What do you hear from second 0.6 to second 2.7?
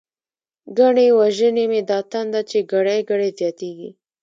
ګنی وژنی می دا تنده، چی